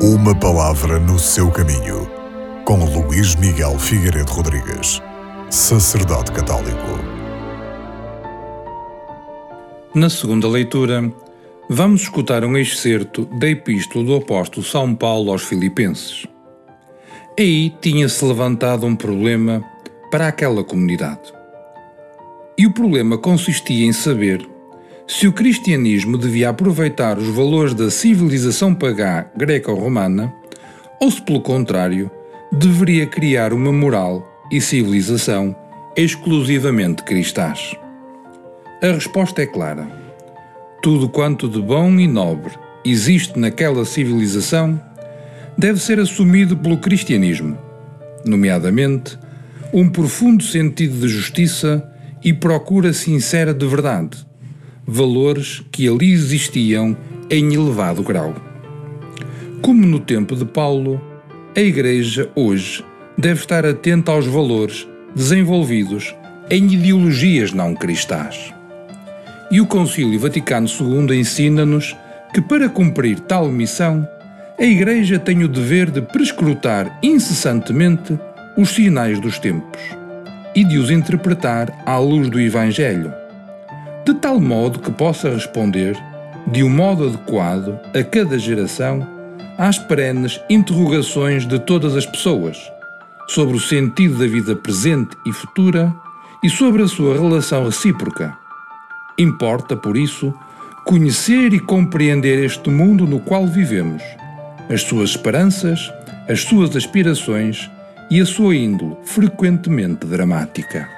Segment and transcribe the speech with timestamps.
[0.00, 2.08] Uma palavra no seu caminho,
[2.64, 5.02] com Luís Miguel Figueiredo Rodrigues,
[5.50, 6.86] sacerdote católico.
[9.92, 11.12] Na segunda leitura,
[11.68, 16.28] vamos escutar um excerto da Epístola do Apóstolo São Paulo aos Filipenses.
[17.36, 19.64] Aí tinha-se levantado um problema
[20.12, 21.32] para aquela comunidade.
[22.56, 24.48] E o problema consistia em saber
[25.08, 30.30] se o cristianismo devia aproveitar os valores da civilização pagã greco-romana
[31.00, 32.10] ou se, pelo contrário,
[32.52, 35.56] deveria criar uma moral e civilização
[35.96, 37.74] exclusivamente cristãs.
[38.82, 39.88] A resposta é clara.
[40.82, 42.52] Tudo quanto de bom e nobre
[42.84, 44.78] existe naquela civilização
[45.56, 47.56] deve ser assumido pelo cristianismo,
[48.26, 49.18] nomeadamente
[49.72, 51.90] um profundo sentido de justiça
[52.22, 54.28] e procura sincera de verdade
[54.90, 56.96] valores que ali existiam
[57.28, 58.34] em elevado grau.
[59.60, 60.98] Como no tempo de Paulo,
[61.54, 62.82] a Igreja hoje
[63.18, 66.14] deve estar atenta aos valores desenvolvidos
[66.48, 68.54] em ideologias não cristãs.
[69.50, 71.94] E o Concílio Vaticano II ensina-nos
[72.32, 74.08] que, para cumprir tal missão,
[74.58, 78.18] a Igreja tem o dever de prescrutar incessantemente
[78.56, 79.82] os sinais dos tempos
[80.54, 83.12] e de os interpretar à luz do Evangelho
[84.08, 85.94] de tal modo que possa responder,
[86.46, 89.06] de um modo adequado a cada geração,
[89.58, 92.56] às perenes interrogações de todas as pessoas
[93.26, 95.94] sobre o sentido da vida presente e futura
[96.42, 98.34] e sobre a sua relação recíproca.
[99.18, 100.32] Importa, por isso,
[100.86, 104.02] conhecer e compreender este mundo no qual vivemos,
[104.70, 105.92] as suas esperanças,
[106.26, 107.70] as suas aspirações
[108.10, 110.97] e a sua índole frequentemente dramática.